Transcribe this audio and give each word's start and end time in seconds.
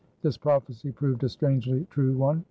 This 0.23 0.35
prophecy 0.35 0.91
proved 0.91 1.23
a 1.23 1.29
strangely 1.29 1.85
true 1.91 2.17
one. 2.17 2.39